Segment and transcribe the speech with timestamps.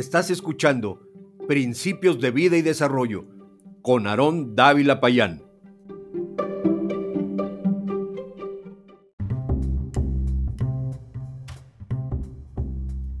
[0.00, 1.06] Estás escuchando
[1.46, 3.26] Principios de Vida y Desarrollo
[3.82, 5.42] con Aarón Dávila Payán.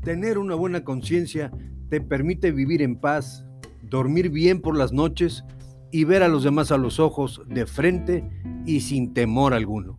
[0.02, 1.52] Tener una buena conciencia
[1.90, 3.44] te permite vivir en paz,
[3.82, 5.44] dormir bien por las noches
[5.92, 8.24] y ver a los demás a los ojos de frente
[8.64, 9.98] y sin temor alguno.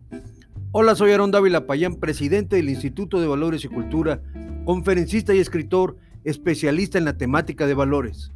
[0.72, 4.20] Hola, soy Aarón Dávila Payán, presidente del Instituto de Valores y Cultura,
[4.64, 8.32] conferencista y escritor especialista en la temática de valores.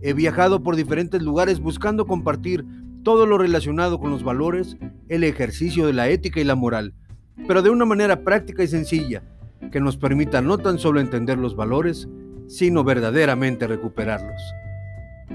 [0.00, 2.64] He viajado por diferentes lugares buscando compartir
[3.02, 4.76] todo lo relacionado con los valores,
[5.08, 6.94] el ejercicio de la ética y la moral,
[7.46, 9.22] pero de una manera práctica y sencilla,
[9.70, 12.08] que nos permita no tan solo entender los valores,
[12.48, 14.40] sino verdaderamente recuperarlos.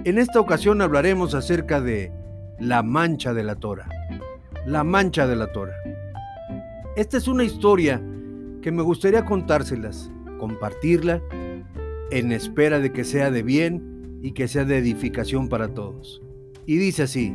[0.03, 2.11] En esta ocasión hablaremos acerca de
[2.59, 3.87] la mancha de la tora.
[4.65, 5.73] La mancha de la tora.
[6.95, 8.01] Esta es una historia
[8.61, 11.21] que me gustaría contárselas, compartirla
[12.11, 16.21] en espera de que sea de bien y que sea de edificación para todos.
[16.65, 17.33] Y dice así,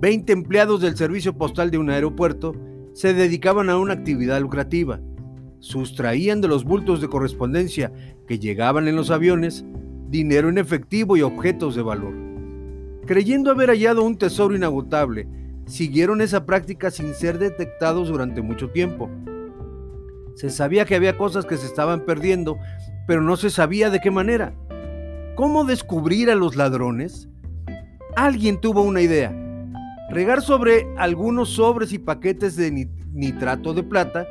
[0.00, 2.54] 20 empleados del servicio postal de un aeropuerto
[2.92, 5.00] se dedicaban a una actividad lucrativa.
[5.60, 7.92] Sustraían de los bultos de correspondencia
[8.26, 9.64] que llegaban en los aviones
[10.08, 12.12] dinero en efectivo y objetos de valor.
[13.06, 15.26] Creyendo haber hallado un tesoro inagotable,
[15.66, 19.10] siguieron esa práctica sin ser detectados durante mucho tiempo.
[20.34, 22.58] Se sabía que había cosas que se estaban perdiendo
[23.06, 24.54] pero no se sabía de qué manera.
[25.34, 27.28] ¿Cómo descubrir a los ladrones?
[28.16, 29.34] Alguien tuvo una idea.
[30.10, 34.26] Regar sobre algunos sobres y paquetes de nitrato de plata,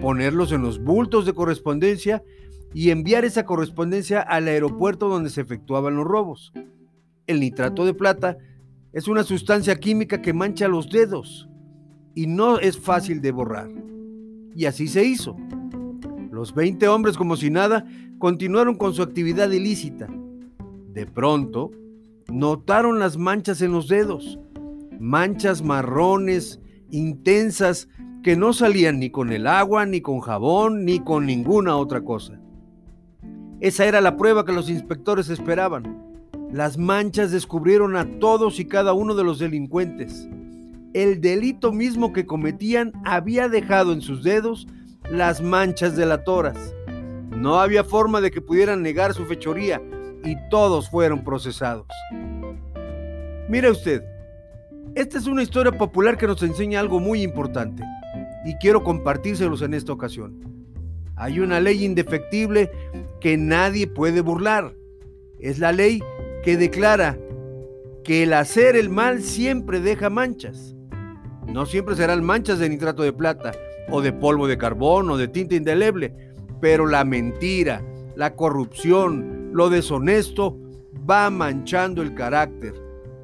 [0.00, 2.24] ponerlos en los bultos de correspondencia
[2.74, 6.52] y enviar esa correspondencia al aeropuerto donde se efectuaban los robos.
[7.26, 8.36] El nitrato de plata
[8.92, 11.48] es una sustancia química que mancha los dedos
[12.14, 13.70] y no es fácil de borrar.
[14.54, 15.36] Y así se hizo.
[16.42, 17.86] Los 20 hombres, como si nada,
[18.18, 20.08] continuaron con su actividad ilícita.
[20.92, 21.70] De pronto,
[22.26, 24.40] notaron las manchas en los dedos,
[24.98, 26.60] manchas marrones,
[26.90, 27.88] intensas,
[28.24, 32.40] que no salían ni con el agua, ni con jabón, ni con ninguna otra cosa.
[33.60, 35.96] Esa era la prueba que los inspectores esperaban.
[36.50, 40.28] Las manchas descubrieron a todos y cada uno de los delincuentes.
[40.92, 44.66] El delito mismo que cometían había dejado en sus dedos
[45.12, 46.74] las manchas de la toras.
[47.28, 49.80] No había forma de que pudieran negar su fechoría
[50.24, 51.86] y todos fueron procesados.
[53.48, 54.02] Mire usted,
[54.94, 57.82] esta es una historia popular que nos enseña algo muy importante
[58.44, 60.40] y quiero compartírselos en esta ocasión.
[61.16, 62.70] Hay una ley indefectible
[63.20, 64.74] que nadie puede burlar.
[65.38, 66.02] Es la ley
[66.42, 67.18] que declara
[68.02, 70.74] que el hacer el mal siempre deja manchas.
[71.46, 73.52] No siempre serán manchas de nitrato de plata,
[73.90, 76.14] o de polvo de carbón o de tinta indeleble,
[76.60, 77.82] pero la mentira,
[78.16, 80.58] la corrupción, lo deshonesto
[81.08, 82.74] va manchando el carácter,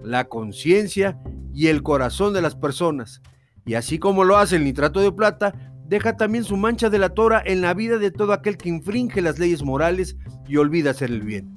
[0.02, 1.18] la conciencia
[1.54, 3.22] y el corazón de las personas.
[3.64, 5.54] Y así como lo hace el nitrato de plata,
[5.86, 9.22] deja también su mancha de la tora en la vida de todo aquel que infringe
[9.22, 11.54] las leyes morales y olvida hacer el bien.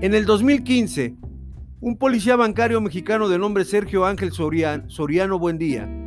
[0.00, 1.14] En el 2015,
[1.80, 6.01] un policía bancario mexicano de nombre Sergio Ángel Soriano Buendía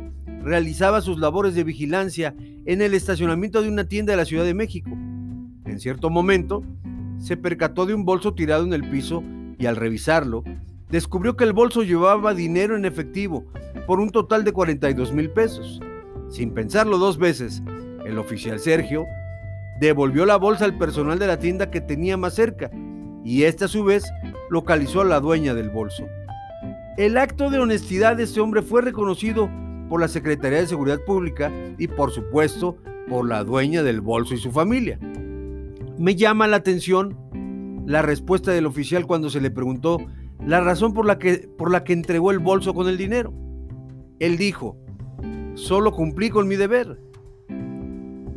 [0.46, 2.32] realizaba sus labores de vigilancia
[2.66, 4.90] en el estacionamiento de una tienda de la Ciudad de México.
[5.64, 6.62] En cierto momento,
[7.18, 9.24] se percató de un bolso tirado en el piso
[9.58, 10.44] y al revisarlo,
[10.88, 13.44] descubrió que el bolso llevaba dinero en efectivo
[13.88, 15.80] por un total de 42 mil pesos.
[16.28, 17.60] Sin pensarlo dos veces,
[18.06, 19.04] el oficial Sergio
[19.80, 22.70] devolvió la bolsa al personal de la tienda que tenía más cerca
[23.24, 24.04] y este a su vez
[24.48, 26.06] localizó a la dueña del bolso.
[26.96, 29.50] El acto de honestidad de este hombre fue reconocido
[29.88, 32.76] por la Secretaría de Seguridad Pública y por supuesto
[33.08, 34.98] por la dueña del bolso y su familia.
[35.98, 37.16] Me llama la atención
[37.86, 39.98] la respuesta del oficial cuando se le preguntó
[40.44, 43.32] la razón por la que, por la que entregó el bolso con el dinero.
[44.18, 44.76] Él dijo,
[45.54, 46.98] solo cumplí con mi deber.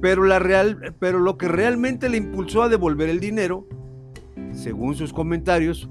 [0.02, 3.68] Pero, la real, pero lo que realmente le impulsó a devolver el dinero,
[4.54, 5.90] según sus comentarios,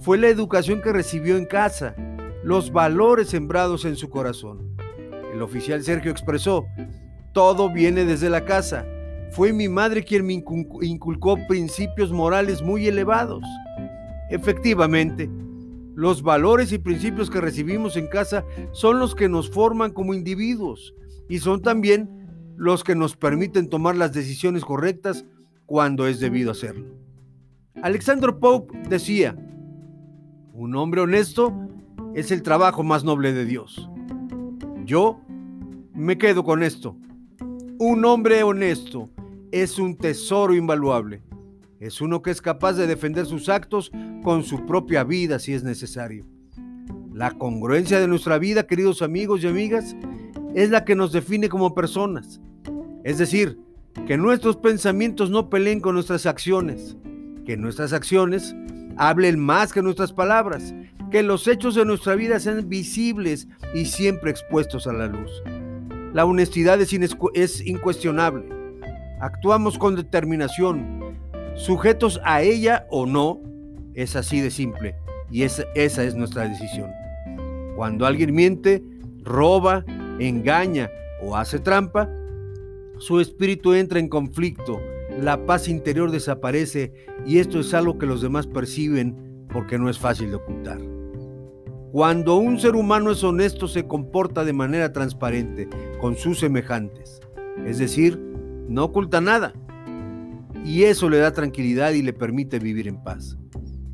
[0.00, 1.94] fue la educación que recibió en casa,
[2.42, 4.71] los valores sembrados en su corazón.
[5.32, 6.66] El oficial Sergio expresó,
[7.32, 8.86] Todo viene desde la casa.
[9.30, 13.42] Fue mi madre quien me inculcó principios morales muy elevados.
[14.28, 15.30] Efectivamente,
[15.94, 20.94] los valores y principios que recibimos en casa son los que nos forman como individuos
[21.28, 22.10] y son también
[22.56, 25.24] los que nos permiten tomar las decisiones correctas
[25.64, 26.94] cuando es debido hacerlo.
[27.82, 29.34] Alexander Pope decía,
[30.52, 31.54] un hombre honesto
[32.14, 33.88] es el trabajo más noble de Dios.
[34.84, 35.20] Yo
[35.94, 36.96] me quedo con esto.
[37.78, 39.08] Un hombre honesto
[39.50, 41.22] es un tesoro invaluable
[41.82, 43.90] es uno que es capaz de defender sus actos
[44.22, 46.24] con su propia vida si es necesario.
[47.12, 49.96] La congruencia de nuestra vida, queridos amigos y amigas,
[50.54, 52.40] es la que nos define como personas.
[53.02, 53.58] Es decir,
[54.06, 56.96] que nuestros pensamientos no peleen con nuestras acciones,
[57.44, 58.54] que nuestras acciones
[58.96, 60.72] hablen más que nuestras palabras,
[61.12, 65.30] que los hechos de nuestra vida sean visibles y siempre expuestos a la luz.
[66.14, 66.90] La honestidad es,
[67.34, 68.46] es incuestionable.
[69.20, 71.14] Actuamos con determinación,
[71.54, 73.40] sujetos a ella o no,
[73.94, 74.96] es así de simple.
[75.30, 76.90] Y esa, esa es nuestra decisión.
[77.76, 78.82] Cuando alguien miente,
[79.22, 79.84] roba,
[80.18, 80.90] engaña
[81.22, 82.08] o hace trampa,
[82.96, 84.80] su espíritu entra en conflicto,
[85.20, 86.94] la paz interior desaparece
[87.26, 90.91] y esto es algo que los demás perciben porque no es fácil de ocultar.
[91.92, 95.68] Cuando un ser humano es honesto se comporta de manera transparente
[96.00, 97.20] con sus semejantes,
[97.66, 98.18] es decir,
[98.66, 99.52] no oculta nada,
[100.64, 103.36] y eso le da tranquilidad y le permite vivir en paz.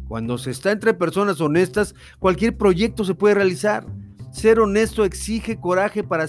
[0.07, 3.85] Cuando se está entre personas honestas, cualquier proyecto se puede realizar.
[4.31, 6.29] Ser honesto exige coraje para,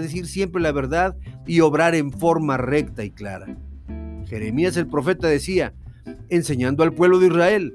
[0.00, 3.58] decir siempre la verdad y obrar en forma recta y clara.
[4.26, 5.74] Jeremías el profeta decía,
[6.28, 7.74] enseñando al pueblo de Israel,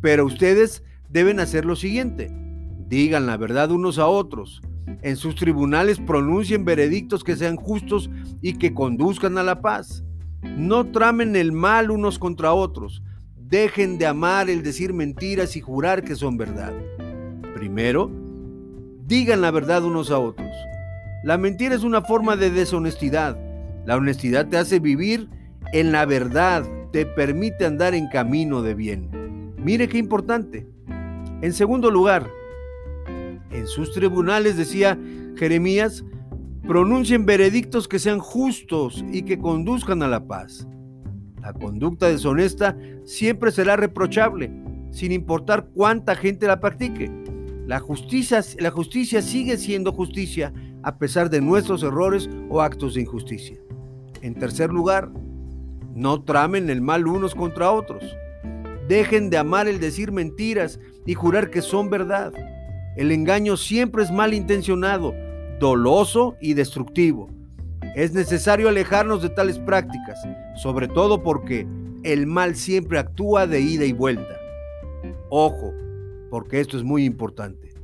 [0.00, 2.30] pero ustedes deben hacer lo siguiente,
[2.90, 4.60] digan la verdad unos a otros,
[5.02, 8.10] en sus tribunales pronuncien veredictos que sean justos
[8.42, 10.04] y que conduzcan a la paz.
[10.42, 13.02] No tramen el mal unos contra otros.
[13.36, 16.72] Dejen de amar el decir mentiras y jurar que son verdad.
[17.54, 18.10] Primero,
[19.06, 20.50] digan la verdad unos a otros.
[21.22, 23.38] La mentira es una forma de deshonestidad.
[23.86, 25.28] La honestidad te hace vivir
[25.72, 29.54] en la verdad, te permite andar en camino de bien.
[29.58, 30.66] Mire qué importante.
[31.42, 32.30] En segundo lugar,
[33.50, 34.98] en sus tribunales, decía
[35.36, 36.04] Jeremías,
[36.66, 40.66] pronuncien veredictos que sean justos y que conduzcan a la paz.
[41.40, 44.50] La conducta deshonesta siempre será reprochable,
[44.90, 47.10] sin importar cuánta gente la practique.
[47.66, 50.52] La justicia, la justicia sigue siendo justicia
[50.82, 53.58] a pesar de nuestros errores o actos de injusticia.
[54.22, 55.10] En tercer lugar,
[55.94, 58.02] no tramen el mal unos contra otros.
[58.88, 62.32] Dejen de amar el decir mentiras y jurar que son verdad.
[62.96, 65.14] El engaño siempre es malintencionado
[65.60, 67.28] doloso y destructivo.
[67.94, 70.18] Es necesario alejarnos de tales prácticas,
[70.56, 71.66] sobre todo porque
[72.02, 74.36] el mal siempre actúa de ida y vuelta.
[75.28, 75.72] Ojo,
[76.30, 77.74] porque esto es muy importante.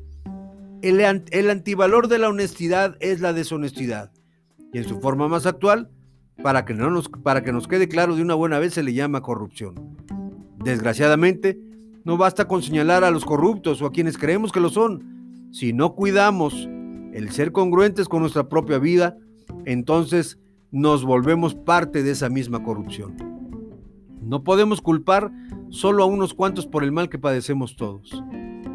[0.82, 4.12] El, antivalor de la honestidad es la deshonestidad.
[4.72, 5.90] Y en su forma más actual,
[6.42, 8.92] para que, no nos, para que nos quede claro de una buena vez, se le
[8.92, 9.96] llama corrupción.
[10.62, 11.58] Desgraciadamente,
[12.06, 15.48] no basta con señalar a los corruptos o a quienes creemos que lo son.
[15.50, 16.68] Si no cuidamos
[17.12, 19.16] el ser congruentes con nuestra propia vida,
[19.64, 20.38] entonces
[20.70, 23.16] nos volvemos parte de esa misma corrupción.
[24.22, 25.32] No podemos culpar
[25.70, 28.22] solo a unos cuantos por el mal que padecemos todos.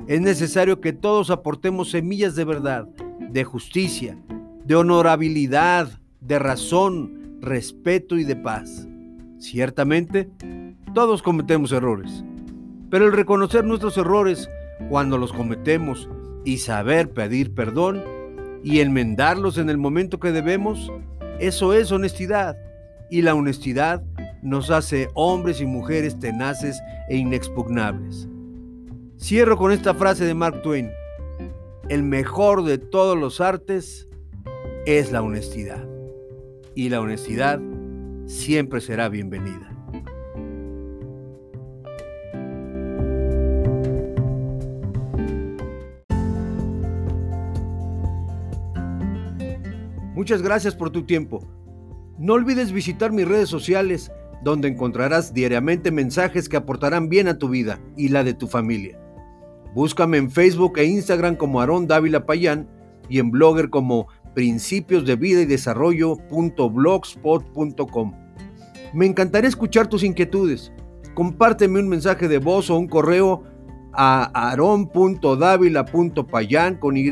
[0.08, 2.86] Es necesario que todos aportemos semillas de verdad,
[3.30, 4.22] de justicia,
[4.66, 8.90] de honorabilidad, de razón, respeto y de paz.
[9.40, 10.30] Ciertamente,
[10.94, 12.26] todos cometemos errores,
[12.92, 14.50] pero el reconocer nuestros errores
[14.90, 16.10] cuando los cometemos
[16.44, 18.04] y saber pedir perdón
[18.64, 20.92] y enmendarlos en el momento que debemos,
[21.40, 22.58] eso es honestidad.
[23.10, 24.04] Y la honestidad
[24.44, 28.28] nos hace hombres y mujeres tenaces e inexpugnables.
[29.18, 30.92] Cierro con esta frase de Mark Twain.
[31.88, 34.10] El mejor de todos los artes
[34.86, 35.88] es la honestidad.
[36.76, 37.62] Y la honestidad
[38.26, 39.71] siempre será bienvenida.
[50.22, 51.44] Muchas gracias por tu tiempo.
[52.20, 54.12] No olvides visitar mis redes sociales,
[54.44, 59.00] donde encontrarás diariamente mensajes que aportarán bien a tu vida y la de tu familia.
[59.74, 62.70] Búscame en Facebook e Instagram como Aarón Dávila Payán
[63.10, 68.14] y en Blogger como principios de vida y desarrollo.blogspot.com.
[68.94, 70.72] Me encantaría escuchar tus inquietudes.
[71.16, 73.44] Compárteme un mensaje de voz o un correo
[73.94, 77.10] a aron.davila.payan con y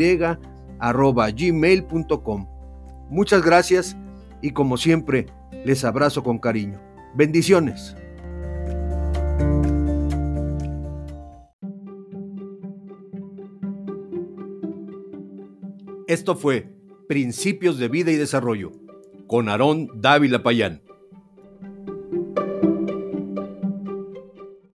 [0.78, 2.59] arroba gmail.com.
[3.10, 3.98] Muchas gracias
[4.42, 5.28] y como siempre
[5.66, 6.80] les abrazo con cariño.
[7.16, 7.96] Bendiciones.
[16.08, 16.68] Esto fue
[17.08, 18.72] Principios de Vida y Desarrollo
[19.28, 20.82] con Aarón Dávila Payán.